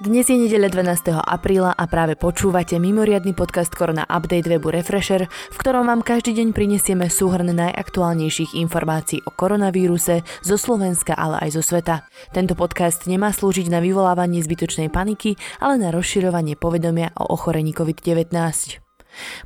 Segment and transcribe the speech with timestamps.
[0.00, 1.12] Dnes je nedeľa 12.
[1.12, 6.56] apríla a práve počúvate mimoriadny podcast Korona Update webu Refresher, v ktorom vám každý deň
[6.56, 12.08] prinesieme súhrn najaktuálnejších informácií o koronavíruse zo Slovenska, ale aj zo sveta.
[12.32, 18.32] Tento podcast nemá slúžiť na vyvolávanie zbytočnej paniky, ale na rozširovanie povedomia o ochorení COVID-19.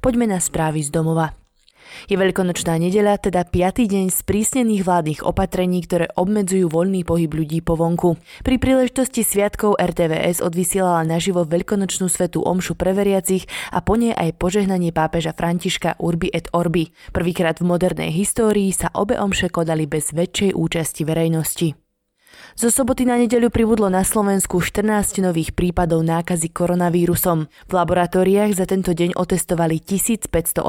[0.07, 1.43] Poďme na správy z domova.
[2.08, 7.76] Je veľkonočná nedeľa, teda piatý deň sprísnených vládnych opatrení, ktoré obmedzujú voľný pohyb ľudí po
[7.76, 8.16] vonku.
[8.42, 14.40] Pri príležitosti sviatkov RTVS odvysielala naživo veľkonočnú svetú omšu pre veriacich a po nej aj
[14.40, 16.90] požehnanie pápeža Františka Urbi et Orbi.
[17.12, 21.83] Prvýkrát v modernej histórii sa obe omše kodali bez väčšej účasti verejnosti.
[22.54, 27.50] Zo soboty na nedeľu pribudlo na Slovensku 14 nových prípadov nákazy koronavírusom.
[27.50, 30.62] V laboratóriách za tento deň otestovali 1580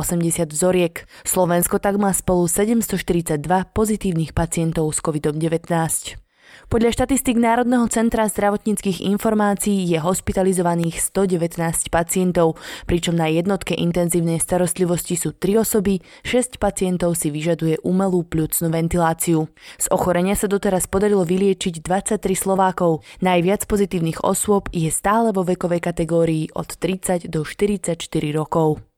[0.49, 1.05] vzoriek.
[1.21, 3.37] Slovensko tak má spolu 742
[3.77, 6.24] pozitívnych pacientov s COVID-19.
[6.65, 12.57] Podľa štatistik Národného centra zdravotníckých informácií je hospitalizovaných 119 pacientov,
[12.89, 19.45] pričom na jednotke intenzívnej starostlivosti sú 3 osoby, 6 pacientov si vyžaduje umelú pľucnú ventiláciu.
[19.77, 23.05] Z ochorenia sa doteraz podarilo vyliečiť 23 Slovákov.
[23.21, 28.01] Najviac pozitívnych osôb je stále vo vekovej kategórii od 30 do 44
[28.33, 28.94] rokov.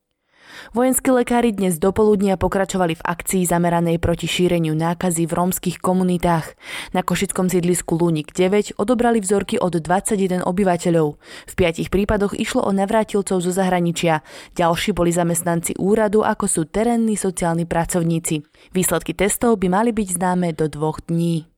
[0.71, 6.53] Vojenskí lekári dnes dopoludnia pokračovali v akcii zameranej proti šíreniu nákazy v rómskych komunitách.
[6.93, 11.07] Na košickom sídlisku Lunik 9 odobrali vzorky od 21 obyvateľov.
[11.49, 14.21] V piatich prípadoch išlo o navrátilcov zo zahraničia.
[14.53, 18.45] Ďalší boli zamestnanci úradu, ako sú terénni sociálni pracovníci.
[18.71, 21.56] Výsledky testov by mali byť známe do dvoch dní.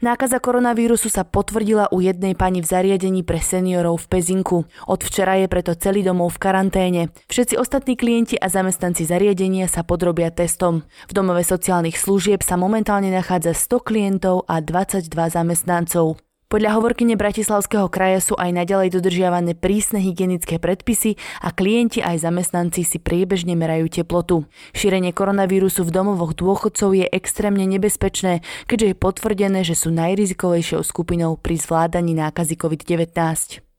[0.00, 4.64] Nákaza koronavírusu sa potvrdila u jednej pani v zariadení pre seniorov v Pezinku.
[4.88, 7.02] Od včera je preto celý domov v karanténe.
[7.28, 10.88] Všetci ostatní klienti a zamestnanci zariadenia sa podrobia testom.
[11.04, 15.04] V domove sociálnych služieb sa momentálne nachádza 100 klientov a 22
[15.36, 16.29] zamestnancov.
[16.50, 21.14] Podľa hovorkyne Bratislavského kraja sú aj naďalej dodržiavané prísne hygienické predpisy
[21.46, 24.50] a klienti aj zamestnanci si priebežne merajú teplotu.
[24.74, 31.38] Šírenie koronavírusu v domovoch dôchodcov je extrémne nebezpečné, keďže je potvrdené, že sú najrizikovejšou skupinou
[31.38, 33.69] pri zvládaní nákazy COVID-19.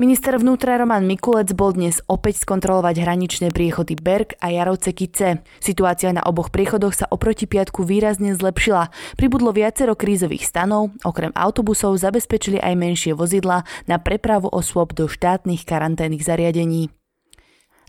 [0.00, 5.44] Minister vnútra Roman Mikulec bol dnes opäť skontrolovať hraničné priechody Berg a Jarovce Kice.
[5.60, 8.88] Situácia na oboch priechodoch sa oproti piatku výrazne zlepšila.
[9.20, 15.68] Pribudlo viacero krízových stanov, okrem autobusov zabezpečili aj menšie vozidla na prepravu osôb do štátnych
[15.68, 16.88] karanténnych zariadení.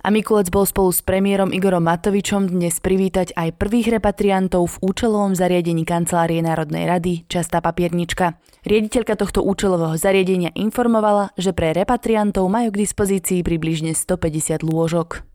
[0.02, 5.38] A Mikulec bol spolu s premiérom Igorom Matovičom dnes privítať aj prvých repatriantov v účelovom
[5.38, 8.42] zariadení Kancelárie Národnej rady Častá papiernička.
[8.66, 15.31] Riediteľka tohto účelového zariadenia informovala, že pre repatriantov majú k dispozícii približne 150 lôžok.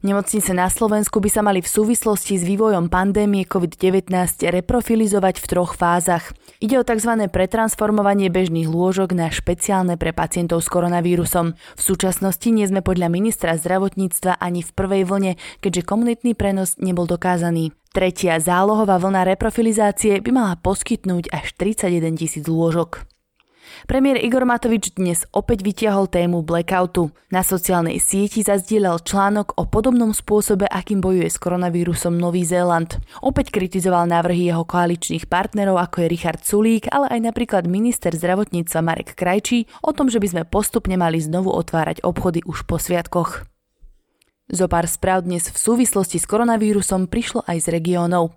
[0.00, 4.08] Nemocnice na Slovensku by sa mali v súvislosti s vývojom pandémie COVID-19
[4.48, 6.32] reprofilizovať v troch fázach.
[6.56, 7.28] Ide o tzv.
[7.28, 11.52] pretransformovanie bežných lôžok na špeciálne pre pacientov s koronavírusom.
[11.52, 17.04] V súčasnosti nie sme podľa ministra zdravotníctva ani v prvej vlne, keďže komunitný prenos nebol
[17.04, 17.76] dokázaný.
[17.92, 23.09] Tretia zálohová vlna reprofilizácie by mala poskytnúť až 31 tisíc lôžok.
[23.86, 27.10] Premiér Igor Matovič dnes opäť vytiahol tému blackoutu.
[27.30, 32.98] Na sociálnej sieti zazdielal článok o podobnom spôsobe, akým bojuje s koronavírusom Nový Zéland.
[33.22, 38.80] Opäť kritizoval návrhy jeho koaličných partnerov, ako je Richard Sulík, ale aj napríklad minister zdravotníctva
[38.82, 43.50] Marek Krajčí o tom, že by sme postupne mali znovu otvárať obchody už po sviatkoch.
[44.50, 48.34] Zo pár správ dnes v súvislosti s koronavírusom prišlo aj z regiónov.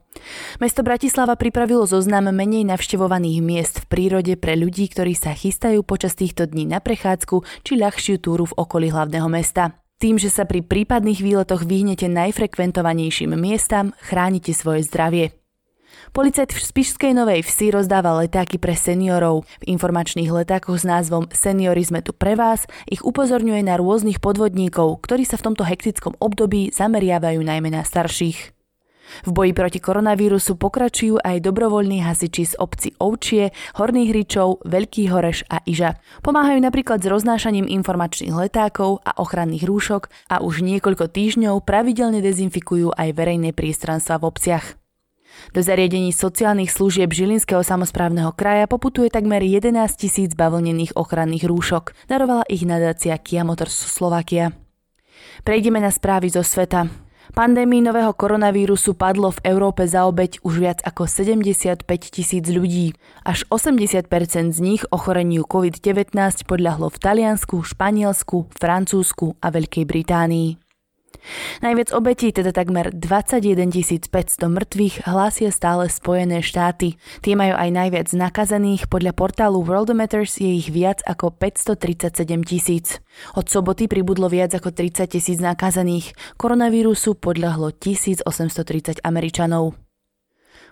[0.62, 6.14] Mesto Bratislava pripravilo zoznam menej navštevovaných miest v prírode pre ľudí, ktorí sa chystajú počas
[6.14, 9.74] týchto dní na prechádzku či ľahšiu túru v okolí hlavného mesta.
[9.98, 15.43] Tým, že sa pri prípadných výletoch vyhnete najfrekventovanejším miestam, chránite svoje zdravie.
[16.14, 19.50] Policajt v Spišskej Novej Vsi rozdáva letáky pre seniorov.
[19.66, 25.02] V informačných letákoch s názvom Seniori sme tu pre vás ich upozorňuje na rôznych podvodníkov,
[25.02, 28.54] ktorí sa v tomto hektickom období zameriavajú najmä na starších.
[29.26, 33.50] V boji proti koronavírusu pokračujú aj dobrovoľní hasiči z obci Ovčie,
[33.82, 35.98] Horných Hričov, Veľký Horeš a Iža.
[36.22, 42.94] Pomáhajú napríklad s roznášaním informačných letákov a ochranných rúšok a už niekoľko týždňov pravidelne dezinfikujú
[42.94, 44.83] aj verejné priestranstva v obciach.
[45.54, 51.94] Do zariadení sociálnych služieb Žilinského samozprávneho kraja poputuje takmer 11 tisíc bavlnených ochranných rúšok.
[52.10, 54.56] Darovala ich nadácia Kia Motors Slovakia.
[55.44, 56.88] Prejdeme na správy zo sveta.
[57.34, 62.94] Pandémii nového koronavírusu padlo v Európe za obeď už viac ako 75 tisíc ľudí.
[63.26, 66.14] Až 80% z nich ochoreniu COVID-19
[66.46, 70.63] podľahlo v Taliansku, Španielsku, Francúzsku a Veľkej Británii.
[71.62, 73.70] Najviac obetí, teda takmer 21
[74.08, 74.10] 500
[74.48, 76.96] mŕtvych, hlásia stále Spojené štáty.
[77.22, 83.04] Tie majú aj najviac nakazených, podľa portálu Worldometers je ich viac ako 537 tisíc.
[83.36, 86.16] Od soboty pribudlo viac ako 30 tisíc nakazených.
[86.40, 89.83] Koronavírusu podľahlo 1830 Američanov.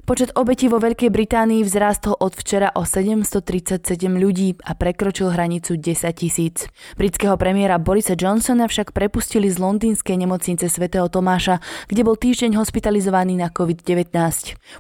[0.02, 6.10] Počet obetí vo Veľkej Británii vzrástol od včera o 737 ľudí a prekročil hranicu 10
[6.18, 6.66] tisíc.
[6.98, 13.38] Britského premiéra Borisa Johnsona však prepustili z londýnskej nemocnice svätého Tomáša, kde bol týždeň hospitalizovaný
[13.38, 14.10] na COVID-19.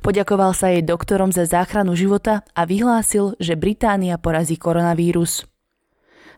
[0.01, 5.50] Poďakoval sa jej doktorom za záchranu života a vyhlásil, že Británia porazí koronavírus.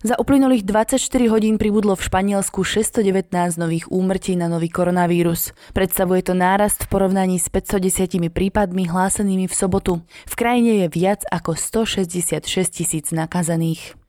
[0.04, 1.00] Za uplynulých 24
[1.32, 5.56] hodín pribudlo v Španielsku 619 nových úmrtí na nový koronavírus.
[5.72, 10.04] Predstavuje to nárast v porovnaní s 510 prípadmi hlásenými v sobotu.
[10.28, 12.44] V krajine je viac ako 166
[12.76, 14.03] tisíc nakazaných.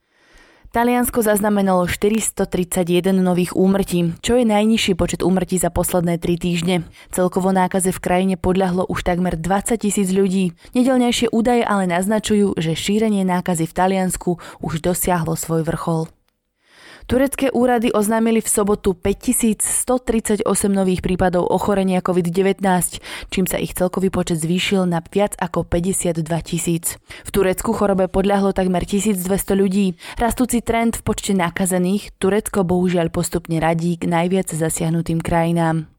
[0.74, 6.82] Taliansko zaznamenalo 431 nových úmrtí, čo je najnižší počet úmrtí za posledné 3 týždne.
[7.14, 10.50] Celkovo nákaze v krajine podľahlo už takmer 20 tisíc ľudí.
[10.74, 16.10] Nedelnejšie údaje ale naznačujú, že šírenie nákazy v Taliansku už dosiahlo svoj vrchol.
[17.04, 22.64] Turecké úrady oznámili v sobotu 5138 nových prípadov ochorenia COVID-19,
[23.28, 26.96] čím sa ich celkový počet zvýšil na viac ako 52 tisíc.
[27.28, 29.20] V Turecku chorobe podľahlo takmer 1200
[29.52, 30.00] ľudí.
[30.16, 35.93] Rastúci trend v počte nakazených Turecko bohužiaľ postupne radí k najviac zasiahnutým krajinám.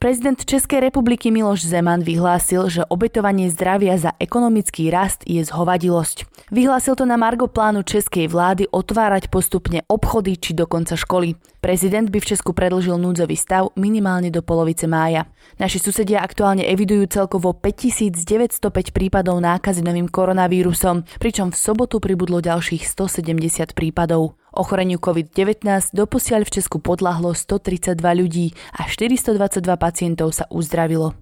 [0.00, 6.24] Prezident Českej republiky Miloš Zeman vyhlásil, že obetovanie zdravia za ekonomický rast je zhovadilosť.
[6.48, 11.36] Vyhlásil to na Margo plánu českej vlády otvárať postupne obchody či dokonca školy.
[11.60, 15.28] Prezident by v Česku predlžil núdzový stav minimálne do polovice mája.
[15.60, 22.88] Naši susedia aktuálne evidujú celkovo 5905 prípadov nákazy novým koronavírusom, pričom v sobotu pribudlo ďalších
[22.88, 24.40] 170 prípadov.
[24.50, 31.14] Ochoreniu COVID-19 doposiaľ v Česku podľahlo 132 ľudí a 422 pacientov sa uzdravilo.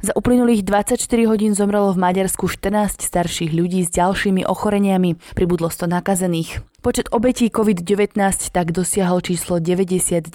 [0.00, 5.92] Za uplynulých 24 hodín zomrelo v Maďarsku 14 starších ľudí s ďalšími ochoreniami, pribudlo 100
[6.00, 6.64] nakazených.
[6.80, 8.16] Počet obetí COVID-19
[8.52, 10.28] tak dosiahol číslo 99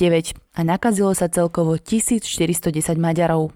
[0.54, 3.54] a nakazilo sa celkovo 1410 Maďarov.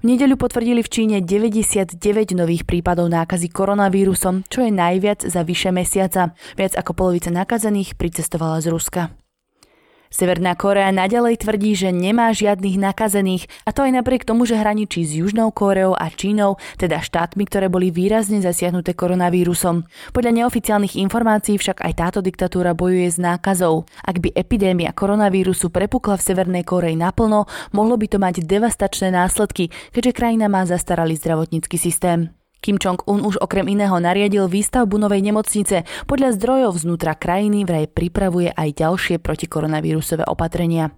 [0.00, 2.00] V nedeľu potvrdili v Číne 99
[2.32, 6.32] nových prípadov nákazy koronavírusom, čo je najviac za vyše mesiaca.
[6.56, 9.19] Viac ako polovica nakazených pricestovala z Ruska.
[10.10, 15.06] Severná Korea naďalej tvrdí, že nemá žiadnych nakazených a to aj napriek tomu, že hraničí
[15.06, 19.86] s Južnou Kóreou a Čínou, teda štátmi, ktoré boli výrazne zasiahnuté koronavírusom.
[20.10, 23.86] Podľa neoficiálnych informácií však aj táto diktatúra bojuje s nákazou.
[24.02, 29.70] Ak by epidémia koronavírusu prepukla v Severnej Koreji naplno, mohlo by to mať devastačné následky,
[29.94, 32.39] keďže krajina má zastaralý zdravotnícky systém.
[32.60, 35.88] Kim Jong-un už okrem iného nariadil výstavbu novej nemocnice.
[36.04, 40.92] Podľa zdrojov znútra krajiny vraj pripravuje aj ďalšie protikoronavírusové opatrenia.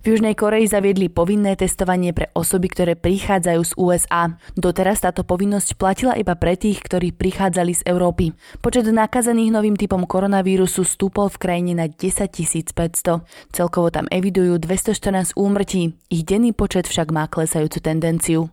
[0.00, 4.32] V Južnej Koreji zaviedli povinné testovanie pre osoby, ktoré prichádzajú z USA.
[4.56, 8.32] Doteraz táto povinnosť platila iba pre tých, ktorí prichádzali z Európy.
[8.64, 12.32] Počet nakazených novým typom koronavírusu stúpol v krajine na 10
[12.72, 13.52] 500.
[13.52, 15.92] Celkovo tam evidujú 214 úmrtí.
[16.08, 18.48] Ich denný počet však má klesajúcu tendenciu.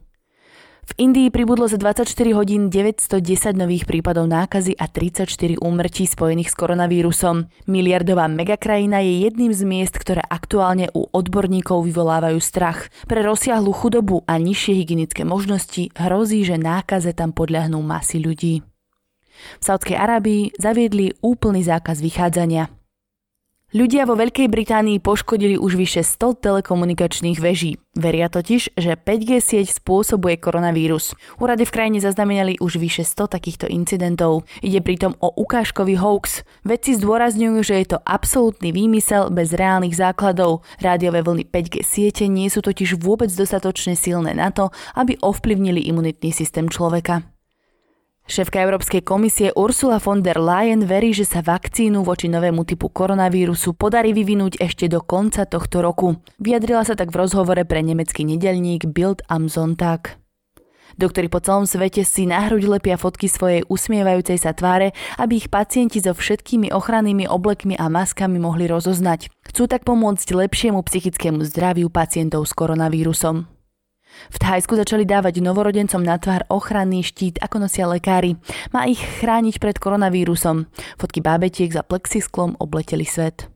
[0.86, 2.06] V Indii pribudlo za 24
[2.38, 7.50] hodín 910 nových prípadov nákazy a 34 úmrtí spojených s koronavírusom.
[7.66, 12.94] Miliardová megakrajina je jedným z miest, ktoré aktuálne u odborníkov vyvolávajú strach.
[13.10, 18.62] Pre rozsiahlu chudobu a nižšie hygienické možnosti hrozí, že nákaze tam podľahnú masy ľudí.
[19.58, 22.70] V Saudskej Arábii zaviedli úplný zákaz vychádzania.
[23.76, 27.76] Ľudia vo Veľkej Británii poškodili už vyše 100 telekomunikačných veží.
[27.92, 31.12] Veria totiž, že 5G sieť spôsobuje koronavírus.
[31.44, 34.48] Úrady v krajine zaznamenali už vyše 100 takýchto incidentov.
[34.64, 36.48] Ide pritom o ukážkový hoax.
[36.64, 40.64] Vedci zdôrazňujú, že je to absolútny výmysel bez reálnych základov.
[40.80, 46.32] Rádiové vlny 5G siete nie sú totiž vôbec dostatočne silné na to, aby ovplyvnili imunitný
[46.32, 47.35] systém človeka.
[48.26, 53.78] Šéfka Európskej komisie Ursula von der Leyen verí, že sa vakcínu voči novému typu koronavírusu
[53.78, 56.18] podarí vyvinúť ešte do konca tohto roku.
[56.42, 60.18] Vyjadrila sa tak v rozhovore pre nemecký nedelník Bild am Sonntag.
[60.98, 65.54] Doktori po celom svete si na hruď lepia fotky svojej usmievajúcej sa tváre, aby ich
[65.54, 69.30] pacienti so všetkými ochrannými oblekmi a maskami mohli rozoznať.
[69.54, 73.55] Chcú tak pomôcť lepšiemu psychickému zdraviu pacientov s koronavírusom.
[74.32, 78.36] V Thajsku začali dávať novorodencom na tvár ochranný štít, ako nosia lekári.
[78.74, 80.68] Má ich chrániť pred koronavírusom.
[80.98, 83.48] Fotky bábetiek za plexisklom obleteli svet.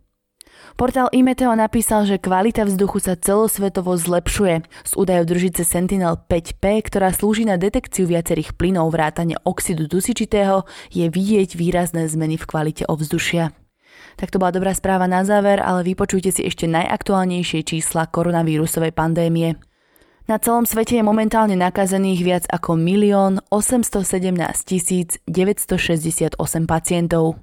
[0.79, 4.63] Portál Imeteo napísal, že kvalita vzduchu sa celosvetovo zlepšuje.
[4.87, 11.59] Z údajov družice Sentinel-5P, ktorá slúži na detekciu viacerých plynov vrátane oxidu dusičitého, je vidieť
[11.59, 13.51] výrazné zmeny v kvalite ovzdušia.
[14.15, 19.59] Tak to bola dobrá správa na záver, ale vypočujte si ešte najaktuálnejšie čísla koronavírusovej pandémie.
[20.29, 26.37] Na celom svete je momentálne nakazených viac ako 1 817 968
[26.69, 27.41] pacientov.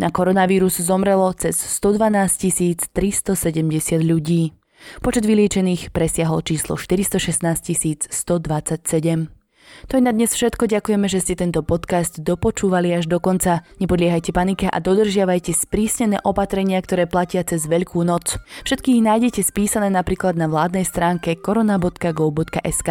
[0.00, 4.56] Na koronavírus zomrelo cez 112 370 ľudí.
[5.04, 9.35] Počet vyliečených presiahol číslo 416 127.
[9.88, 13.66] To je na dnes všetko, ďakujeme, že ste tento podcast dopočúvali až do konca.
[13.82, 18.38] Nepodliehajte panike a dodržiavajte sprísnené opatrenia, ktoré platia cez Veľkú noc.
[18.62, 22.90] Všetky ich nájdete spísané napríklad na vládnej stránke korona.go.sk.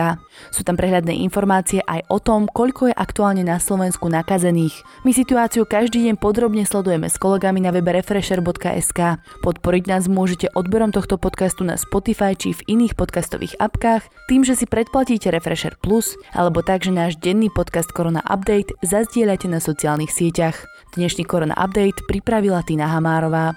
[0.52, 4.84] Sú tam prehľadné informácie aj o tom, koľko je aktuálne na Slovensku nakazených.
[5.08, 9.22] My situáciu každý deň podrobne sledujeme s kolegami na webe refresher.sk.
[9.46, 14.58] Podporiť nás môžete odberom tohto podcastu na Spotify či v iných podcastových apkách, tým, že
[14.58, 20.10] si predplatíte Refresher Plus alebo tak, že náš denný podcast Korona Update zazdieľate na sociálnych
[20.10, 20.66] sieťach.
[20.98, 23.54] Dnešný Korona Update pripravila Tina Hamárová.